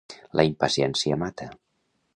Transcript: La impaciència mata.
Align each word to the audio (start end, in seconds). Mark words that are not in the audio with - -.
La 0.39 0.45
impaciència 0.47 1.19
mata. 1.27 1.51